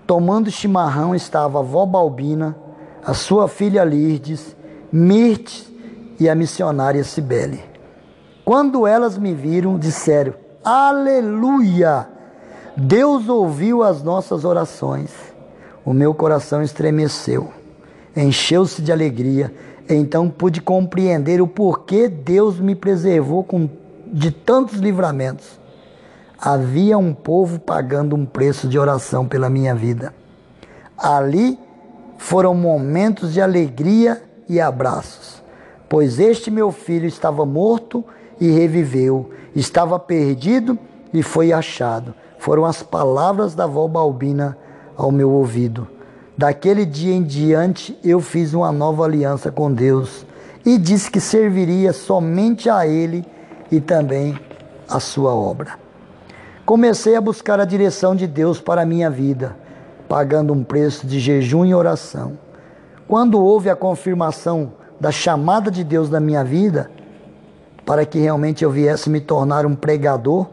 tomando 0.07 0.51
chimarrão, 0.51 1.15
estava 1.15 1.59
a 1.59 1.63
vó 1.63 1.85
Balbina, 1.85 2.57
a 3.05 3.15
sua 3.15 3.49
filha 3.49 3.83
Lirdes, 3.83 4.55
Mirtes 4.93 5.71
e 6.21 6.29
a 6.29 6.35
missionária 6.35 7.03
Cibele. 7.03 7.68
Quando 8.49 8.87
elas 8.87 9.19
me 9.19 9.35
viram, 9.35 9.79
disseram: 9.79 10.33
Aleluia! 10.65 12.09
Deus 12.75 13.29
ouviu 13.29 13.83
as 13.83 14.03
nossas 14.03 14.43
orações. 14.43 15.11
O 15.85 15.93
meu 15.93 16.15
coração 16.15 16.63
estremeceu, 16.63 17.53
encheu-se 18.17 18.81
de 18.81 18.91
alegria. 18.91 19.53
Então 19.87 20.31
pude 20.31 20.63
compreender 20.63 21.43
o 21.43 21.47
porquê 21.47 22.09
Deus 22.09 22.59
me 22.59 22.75
preservou 22.75 23.45
com, 23.45 23.69
de 24.07 24.31
tantos 24.31 24.79
livramentos 24.79 25.59
havia 26.41 26.97
um 26.97 27.13
povo 27.13 27.59
pagando 27.59 28.17
um 28.17 28.25
preço 28.25 28.67
de 28.67 28.79
oração 28.79 29.29
pela 29.29 29.51
minha 29.51 29.75
vida. 29.75 30.15
Ali 30.97 31.59
foram 32.17 32.55
momentos 32.55 33.35
de 33.35 33.43
alegria 33.43 34.23
e 34.49 34.59
abraços, 34.59 35.43
pois 35.87 36.19
este 36.19 36.51
meu 36.51 36.73
filho 36.73 37.07
estava 37.07 37.45
morto 37.45 38.03
e 38.41 38.51
reviveu, 38.51 39.31
estava 39.55 39.99
perdido 39.99 40.79
e 41.13 41.23
foi 41.23 41.53
achado. 41.53 42.15
Foram 42.39 42.65
as 42.65 42.83
palavras 42.83 43.55
da 43.55 43.65
avó 43.65 43.87
Balbina 43.89 44.57
ao 44.97 45.11
meu 45.11 45.31
ouvido. 45.31 45.89
Daquele 46.37 46.85
dia 46.85 47.15
em 47.15 47.23
diante 47.23 47.99
eu 48.05 48.21
fiz 48.21 48.55
uma 48.55 48.71
nova 48.71 49.05
aliança 49.05 49.51
com 49.51 49.73
Deus 49.73 50.25
e 50.65 50.79
disse 50.79 51.11
que 51.11 51.21
serviria 51.21 51.93
somente 51.93 52.71
a 52.71 52.87
Ele 52.87 53.25
e 53.73 53.81
também 53.81 54.39
a 54.89 55.01
sua 55.01 55.35
obra. 55.35 55.73
Comecei 56.65 57.17
a 57.17 57.21
buscar 57.21 57.59
a 57.59 57.65
direção 57.65 58.15
de 58.15 58.27
Deus 58.27 58.61
para 58.61 58.83
a 58.83 58.87
minha 58.87 59.11
vida, 59.11 59.57
pagando 60.09 60.53
um 60.53 60.63
preço 60.63 61.07
de 61.07 61.19
jejum 61.19 61.65
e 61.65 61.75
oração. 61.75 62.39
Quando 63.09 63.43
houve 63.43 63.71
a 63.71 63.75
confirmação 63.75 64.73
da 65.01 65.11
chamada 65.11 65.71
de 65.71 65.83
Deus 65.83 66.11
na 66.11 66.21
minha 66.21 66.45
vida, 66.45 66.91
para 67.89 68.05
que 68.05 68.19
realmente 68.19 68.63
eu 68.63 68.71
viesse 68.71 69.09
me 69.09 69.19
tornar 69.19 69.65
um 69.65 69.75
pregador, 69.75 70.47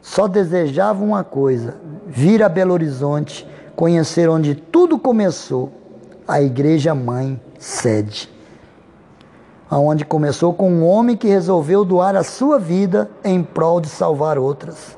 só 0.00 0.26
desejava 0.26 1.04
uma 1.04 1.22
coisa: 1.22 1.76
vir 2.06 2.42
a 2.42 2.48
Belo 2.48 2.72
Horizonte, 2.72 3.46
conhecer 3.76 4.26
onde 4.30 4.54
tudo 4.54 4.98
começou, 4.98 5.70
a 6.26 6.40
Igreja 6.40 6.94
Mãe 6.94 7.38
Sede 7.58 8.32
aonde 9.70 10.04
começou 10.04 10.54
com 10.54 10.70
um 10.70 10.86
homem 10.86 11.16
que 11.16 11.26
resolveu 11.26 11.84
doar 11.84 12.14
a 12.14 12.22
sua 12.22 12.60
vida 12.60 13.10
em 13.24 13.42
prol 13.42 13.80
de 13.80 13.88
salvar 13.88 14.38
outras. 14.38 14.96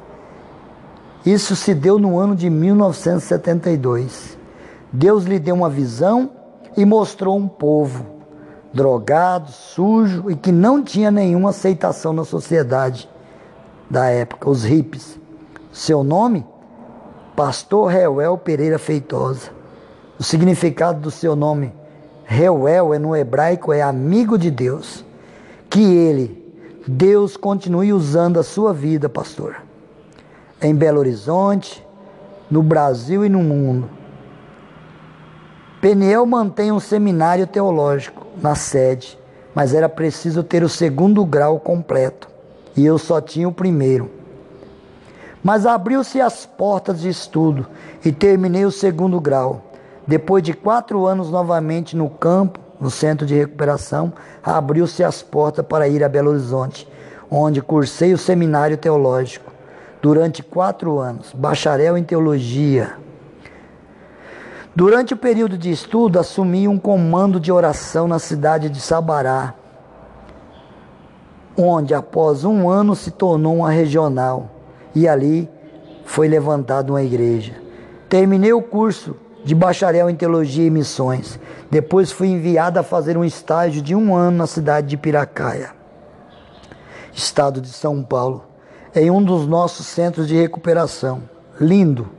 Isso 1.24 1.56
se 1.56 1.72
deu 1.72 1.98
no 1.98 2.18
ano 2.18 2.36
de 2.36 2.50
1972. 2.50 4.36
Deus 4.92 5.24
lhe 5.24 5.38
deu 5.38 5.54
uma 5.54 5.70
visão 5.70 6.30
e 6.76 6.84
mostrou 6.84 7.38
um 7.38 7.48
povo 7.48 8.15
drogado, 8.76 9.50
sujo 9.50 10.30
e 10.30 10.36
que 10.36 10.52
não 10.52 10.84
tinha 10.84 11.10
nenhuma 11.10 11.50
aceitação 11.50 12.12
na 12.12 12.24
sociedade 12.24 13.08
da 13.88 14.06
época, 14.06 14.50
os 14.50 14.64
hippies. 14.64 15.18
Seu 15.72 16.04
nome? 16.04 16.46
Pastor 17.34 17.90
Reuel 17.90 18.36
Pereira 18.36 18.78
Feitosa. 18.78 19.50
O 20.18 20.22
significado 20.22 21.00
do 21.00 21.10
seu 21.10 21.34
nome 21.34 21.72
Reuel 22.24 22.92
é 22.92 22.98
no 22.98 23.16
hebraico 23.16 23.72
é 23.72 23.80
amigo 23.80 24.36
de 24.36 24.50
Deus. 24.50 25.04
Que 25.70 25.82
ele, 25.82 26.54
Deus, 26.86 27.36
continue 27.36 27.92
usando 27.92 28.38
a 28.38 28.42
sua 28.42 28.72
vida, 28.72 29.08
pastor. 29.08 29.56
Em 30.60 30.74
Belo 30.74 30.98
Horizonte, 30.98 31.84
no 32.50 32.62
Brasil 32.62 33.24
e 33.24 33.28
no 33.28 33.40
mundo. 33.40 33.88
Peniel 35.86 36.26
mantém 36.26 36.72
um 36.72 36.80
seminário 36.80 37.46
teológico 37.46 38.26
na 38.42 38.56
sede, 38.56 39.16
mas 39.54 39.72
era 39.72 39.88
preciso 39.88 40.42
ter 40.42 40.64
o 40.64 40.68
segundo 40.68 41.24
grau 41.24 41.60
completo, 41.60 42.28
e 42.76 42.84
eu 42.84 42.98
só 42.98 43.20
tinha 43.20 43.48
o 43.48 43.52
primeiro. 43.52 44.10
Mas 45.44 45.64
abriu-se 45.64 46.20
as 46.20 46.44
portas 46.44 47.02
de 47.02 47.08
estudo 47.08 47.68
e 48.04 48.10
terminei 48.10 48.64
o 48.64 48.72
segundo 48.72 49.20
grau. 49.20 49.62
Depois 50.04 50.42
de 50.42 50.54
quatro 50.54 51.06
anos 51.06 51.30
novamente 51.30 51.96
no 51.96 52.10
campo, 52.10 52.58
no 52.80 52.90
centro 52.90 53.24
de 53.24 53.36
recuperação, 53.36 54.12
abriu-se 54.42 55.04
as 55.04 55.22
portas 55.22 55.64
para 55.64 55.86
ir 55.86 56.02
a 56.02 56.08
Belo 56.08 56.30
Horizonte, 56.30 56.88
onde 57.30 57.62
cursei 57.62 58.12
o 58.12 58.18
seminário 58.18 58.76
teológico 58.76 59.52
durante 60.02 60.42
quatro 60.42 60.98
anos, 60.98 61.32
bacharel 61.32 61.96
em 61.96 62.02
teologia. 62.02 63.05
Durante 64.76 65.14
o 65.14 65.16
período 65.16 65.56
de 65.56 65.70
estudo, 65.70 66.18
assumi 66.18 66.68
um 66.68 66.78
comando 66.78 67.40
de 67.40 67.50
oração 67.50 68.06
na 68.06 68.18
cidade 68.18 68.68
de 68.68 68.78
Sabará, 68.78 69.54
onde 71.56 71.94
após 71.94 72.44
um 72.44 72.68
ano 72.68 72.94
se 72.94 73.10
tornou 73.10 73.56
uma 73.56 73.70
regional 73.70 74.50
e 74.94 75.08
ali 75.08 75.48
foi 76.04 76.28
levantada 76.28 76.92
uma 76.92 77.02
igreja. 77.02 77.54
Terminei 78.06 78.52
o 78.52 78.60
curso 78.60 79.16
de 79.42 79.54
bacharel 79.54 80.10
em 80.10 80.14
teologia 80.14 80.66
e 80.66 80.70
missões. 80.70 81.40
Depois 81.70 82.12
fui 82.12 82.28
enviado 82.28 82.78
a 82.78 82.82
fazer 82.82 83.16
um 83.16 83.24
estágio 83.24 83.80
de 83.80 83.94
um 83.94 84.14
ano 84.14 84.36
na 84.36 84.46
cidade 84.46 84.88
de 84.88 84.98
Piracaia, 84.98 85.70
estado 87.14 87.62
de 87.62 87.68
São 87.68 88.02
Paulo, 88.02 88.44
em 88.94 89.10
um 89.10 89.22
dos 89.22 89.46
nossos 89.46 89.86
centros 89.86 90.28
de 90.28 90.36
recuperação. 90.36 91.22
Lindo. 91.58 92.15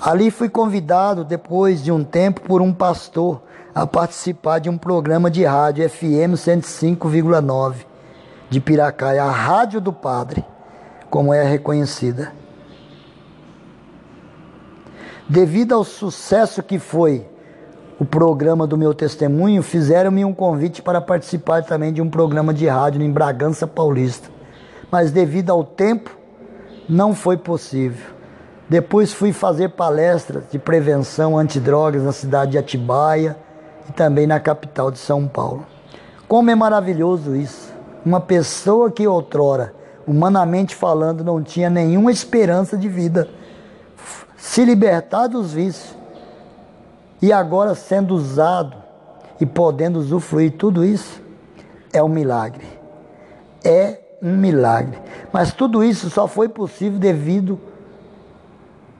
Ali 0.00 0.30
fui 0.30 0.48
convidado, 0.48 1.24
depois 1.24 1.84
de 1.84 1.92
um 1.92 2.02
tempo, 2.02 2.40
por 2.40 2.62
um 2.62 2.72
pastor 2.72 3.42
a 3.74 3.86
participar 3.86 4.58
de 4.58 4.70
um 4.70 4.78
programa 4.78 5.30
de 5.30 5.44
rádio 5.44 5.88
FM 5.88 6.34
105,9 6.36 7.84
de 8.48 8.60
Piracaia, 8.60 9.22
a 9.22 9.30
Rádio 9.30 9.78
do 9.78 9.92
Padre, 9.92 10.42
como 11.10 11.34
é 11.34 11.44
reconhecida. 11.44 12.32
Devido 15.28 15.74
ao 15.74 15.84
sucesso 15.84 16.62
que 16.62 16.78
foi 16.78 17.26
o 17.98 18.04
programa 18.04 18.66
do 18.66 18.78
meu 18.78 18.94
testemunho, 18.94 19.62
fizeram-me 19.62 20.24
um 20.24 20.32
convite 20.32 20.80
para 20.80 21.00
participar 21.00 21.62
também 21.62 21.92
de 21.92 22.00
um 22.00 22.08
programa 22.08 22.54
de 22.54 22.66
rádio 22.66 23.02
em 23.02 23.12
Bragança 23.12 23.66
Paulista. 23.66 24.30
Mas 24.90 25.12
devido 25.12 25.50
ao 25.50 25.62
tempo, 25.62 26.10
não 26.88 27.14
foi 27.14 27.36
possível. 27.36 28.19
Depois 28.70 29.12
fui 29.12 29.32
fazer 29.32 29.70
palestras 29.70 30.44
de 30.48 30.56
prevenção 30.56 31.36
antidrogas 31.36 32.04
na 32.04 32.12
cidade 32.12 32.52
de 32.52 32.58
Atibaia 32.58 33.36
e 33.88 33.92
também 33.92 34.28
na 34.28 34.38
capital 34.38 34.92
de 34.92 34.98
São 34.98 35.26
Paulo. 35.26 35.66
Como 36.28 36.52
é 36.52 36.54
maravilhoso 36.54 37.34
isso! 37.34 37.74
Uma 38.06 38.20
pessoa 38.20 38.88
que 38.88 39.08
outrora, 39.08 39.74
humanamente 40.06 40.76
falando, 40.76 41.24
não 41.24 41.42
tinha 41.42 41.68
nenhuma 41.68 42.12
esperança 42.12 42.76
de 42.76 42.88
vida 42.88 43.28
se 44.36 44.64
libertar 44.64 45.26
dos 45.26 45.52
vícios 45.52 45.96
e 47.20 47.32
agora 47.32 47.74
sendo 47.74 48.14
usado 48.14 48.76
e 49.40 49.44
podendo 49.44 49.98
usufruir 49.98 50.52
tudo 50.52 50.84
isso, 50.84 51.20
é 51.92 52.00
um 52.00 52.08
milagre. 52.08 52.66
É 53.64 53.98
um 54.22 54.36
milagre. 54.36 54.96
Mas 55.32 55.52
tudo 55.52 55.82
isso 55.82 56.08
só 56.08 56.28
foi 56.28 56.48
possível 56.48 57.00
devido 57.00 57.58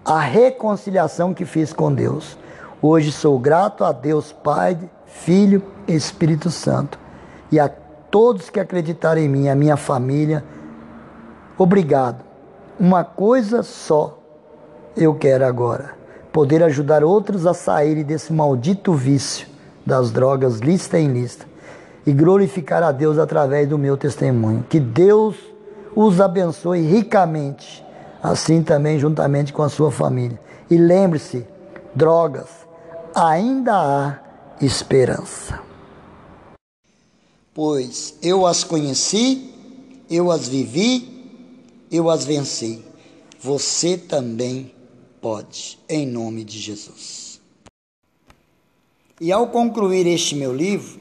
à 0.04 0.20
reconciliação 0.20 1.34
que 1.34 1.44
fiz 1.44 1.72
com 1.72 1.92
Deus. 1.92 2.38
Hoje 2.82 3.12
sou 3.12 3.38
grato 3.38 3.84
a 3.84 3.92
Deus 3.92 4.32
Pai, 4.32 4.78
Filho 5.06 5.62
e 5.86 5.94
Espírito 5.94 6.50
Santo. 6.50 6.98
E 7.52 7.58
a 7.58 7.68
todos 7.68 8.50
que 8.50 8.60
acreditaram 8.60 9.20
em 9.20 9.28
mim, 9.28 9.48
a 9.48 9.54
minha 9.54 9.76
família, 9.76 10.44
obrigado. 11.58 12.24
Uma 12.78 13.04
coisa 13.04 13.62
só 13.62 14.18
eu 14.96 15.14
quero 15.14 15.44
agora 15.44 16.00
poder 16.32 16.62
ajudar 16.62 17.02
outros 17.02 17.46
a 17.46 17.52
saírem 17.52 18.04
desse 18.04 18.32
maldito 18.32 18.92
vício 18.94 19.48
das 19.84 20.10
drogas 20.10 20.60
lista 20.60 20.98
em 20.98 21.08
lista 21.08 21.46
e 22.06 22.12
glorificar 22.12 22.82
a 22.82 22.92
Deus 22.92 23.18
através 23.18 23.68
do 23.68 23.76
meu 23.76 23.96
testemunho. 23.96 24.64
Que 24.68 24.78
Deus 24.78 25.36
os 25.94 26.20
abençoe 26.20 26.80
ricamente, 26.80 27.84
assim 28.22 28.62
também 28.62 28.98
juntamente 28.98 29.52
com 29.52 29.62
a 29.62 29.68
sua 29.68 29.90
família. 29.90 30.40
E 30.70 30.76
lembre-se, 30.76 31.46
drogas, 31.94 32.48
ainda 33.14 33.74
há 33.74 34.18
esperança. 34.60 35.60
Pois 37.52 38.14
eu 38.22 38.46
as 38.46 38.64
conheci, 38.64 39.52
eu 40.08 40.30
as 40.30 40.48
vivi, 40.48 41.86
eu 41.90 42.08
as 42.08 42.24
venci. 42.24 42.84
Você 43.40 43.96
também 43.96 44.72
Pode, 45.20 45.78
em 45.86 46.06
nome 46.06 46.44
de 46.44 46.58
Jesus. 46.58 47.40
E 49.20 49.30
ao 49.30 49.48
concluir 49.48 50.06
este 50.06 50.34
meu 50.34 50.54
livro, 50.54 50.98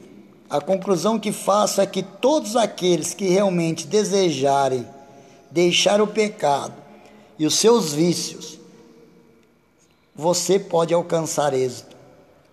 a 0.50 0.60
conclusão 0.60 1.18
que 1.18 1.32
faço 1.32 1.80
é 1.80 1.86
que 1.86 2.02
todos 2.02 2.54
aqueles 2.54 3.14
que 3.14 3.28
realmente 3.28 3.86
desejarem 3.86 4.86
deixar 5.50 6.02
o 6.02 6.06
pecado 6.06 6.74
e 7.40 7.46
os 7.46 7.54
seus 7.54 7.94
vícios, 7.94 8.58
você 10.14 10.58
pode 10.58 10.92
alcançar 10.92 11.54
êxito 11.54 11.96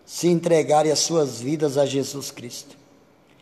se 0.06 0.30
entregarem 0.30 0.90
as 0.90 1.00
suas 1.00 1.42
vidas 1.42 1.78
a 1.78 1.86
Jesus 1.86 2.32
Cristo. 2.32 2.78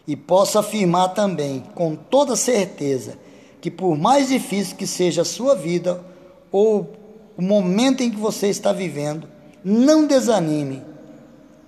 E 0.08 0.16
posso 0.16 0.58
afirmar 0.58 1.10
também, 1.10 1.64
com 1.76 1.96
toda 1.96 2.36
certeza, 2.36 3.20
que 3.62 3.70
por 3.70 3.96
mais 3.96 4.30
difícil 4.30 4.76
que 4.76 4.88
seja 4.88 5.22
a 5.22 5.26
sua 5.26 5.54
vida 5.54 6.04
ou 6.52 6.92
o 7.38 7.44
momento 7.44 8.02
em 8.02 8.10
que 8.10 8.18
você 8.18 8.48
está 8.48 8.74
vivendo, 8.74 9.28
não 9.64 10.08
desanime. 10.08 10.82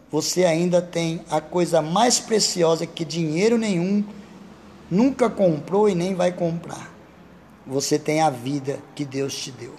Você 0.10 0.44
ainda 0.44 0.82
tem 0.82 1.22
a 1.30 1.40
coisa 1.40 1.84
mais 1.84 2.20
preciosa 2.20 2.88
que 2.88 3.06
dinheiro 3.06 3.60
nenhum 3.60 4.04
nunca 4.90 5.30
comprou 5.30 5.88
e 5.88 5.94
nem 5.94 6.16
vai 6.16 6.32
comprar. 6.32 6.97
Você 7.68 8.00
tem 8.00 8.22
a 8.22 8.30
vida 8.30 8.80
que 8.96 9.04
Deus 9.04 9.36
te 9.36 9.52
deu. 9.52 9.74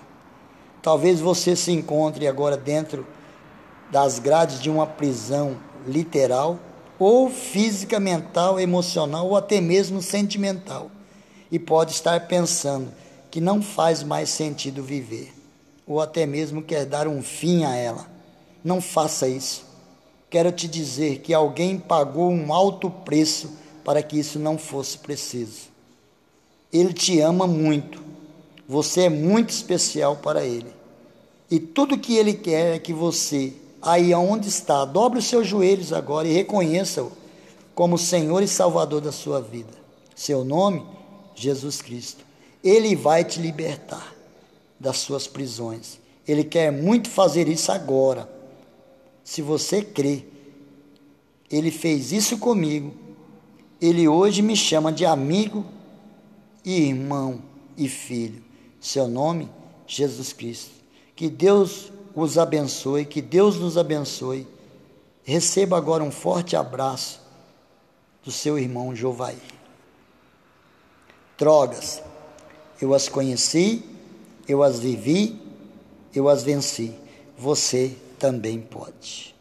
Talvez 0.83 1.20
você 1.20 1.57
se 1.57 1.72
encontre 1.72 2.27
agora 2.27 2.57
dentro 2.57 3.07
das 3.90 4.18
grades 4.18 4.61
de 4.61 4.70
uma 4.70 4.87
prisão 4.87 5.57
literal, 5.87 6.59
ou 6.98 7.31
física, 7.31 7.98
mental, 7.98 8.61
emocional, 8.61 9.27
ou 9.27 9.37
até 9.37 9.61
mesmo 9.61 10.03
sentimental. 10.03 10.90
E 11.51 11.59
pode 11.59 11.92
estar 11.92 12.27
pensando 12.27 12.92
que 13.31 13.40
não 13.40 13.62
faz 13.62 14.03
mais 14.03 14.29
sentido 14.29 14.83
viver 14.83 15.38
ou 15.88 16.03
até 16.03 16.27
mesmo 16.27 16.62
quer 16.62 16.85
dar 16.85 17.09
um 17.09 17.22
fim 17.22 17.64
a 17.64 17.74
ela. 17.74 18.07
Não 18.62 18.81
faça 18.81 19.27
isso. 19.27 19.64
Quero 20.29 20.53
te 20.53 20.68
dizer 20.68 21.20
que 21.20 21.33
alguém 21.33 21.79
pagou 21.79 22.31
um 22.31 22.53
alto 22.53 22.90
preço 22.90 23.57
para 23.83 24.03
que 24.03 24.18
isso 24.18 24.38
não 24.38 24.59
fosse 24.59 24.98
preciso. 24.98 25.68
Ele 26.72 26.92
te 26.92 27.20
ama 27.20 27.46
muito. 27.46 28.02
Você 28.68 29.02
é 29.02 29.09
muito 29.09 29.50
especial 29.50 30.16
para 30.16 30.44
ele. 30.44 30.70
E 31.50 31.59
tudo 31.59 31.98
que 31.98 32.16
ele 32.16 32.35
quer 32.35 32.76
é 32.76 32.78
que 32.78 32.92
você, 32.92 33.54
aí 33.81 34.14
onde 34.14 34.48
está, 34.48 34.85
dobre 34.85 35.18
os 35.18 35.24
seus 35.24 35.46
joelhos 35.46 35.92
agora 35.92 36.28
e 36.28 36.33
reconheça-o 36.33 37.11
como 37.74 37.96
Senhor 37.96 38.42
e 38.42 38.48
Salvador 38.48 39.00
da 39.00 39.12
sua 39.12 39.40
vida. 39.40 39.72
Seu 40.14 40.44
nome, 40.44 40.85
Jesus 41.35 41.81
Cristo. 41.81 42.24
Ele 42.62 42.94
vai 42.94 43.24
te 43.24 43.40
libertar 43.40 44.14
das 44.78 44.98
suas 44.98 45.26
prisões. 45.26 45.98
Ele 46.26 46.44
quer 46.44 46.70
muito 46.70 47.09
fazer 47.09 47.48
isso 47.48 47.72
agora. 47.72 48.28
Se 49.24 49.40
você 49.40 49.81
crê, 49.83 50.24
ele 51.50 51.70
fez 51.70 52.12
isso 52.12 52.37
comigo. 52.37 52.92
Ele 53.81 54.07
hoje 54.07 54.42
me 54.42 54.57
chama 54.57 54.92
de 54.92 55.07
amigo 55.07 55.64
e 56.68 56.88
irmão 56.88 57.42
e 57.76 57.88
filho. 57.88 58.42
Seu 58.81 59.09
nome, 59.09 59.48
Jesus 59.87 60.33
Cristo. 60.33 60.70
Que 61.16 61.28
Deus 61.28 61.92
os 62.14 62.37
abençoe, 62.37 63.04
que 63.04 63.22
Deus 63.22 63.57
nos 63.57 63.78
abençoe. 63.78 64.46
Receba 65.24 65.76
agora 65.76 66.02
um 66.02 66.11
forte 66.11 66.57
abraço 66.57 67.20
do 68.22 68.31
seu 68.31 68.59
irmão 68.59 68.94
Jovaí. 68.94 69.38
Drogas, 71.38 72.02
eu 72.81 72.92
as 72.92 73.09
conheci 73.09 73.85
eu 74.48 74.62
as 74.62 74.81
vivi, 74.81 75.38
eu 76.14 76.28
as 76.28 76.42
venci. 76.42 76.94
Você 77.37 77.94
também 78.18 78.59
pode. 78.59 79.37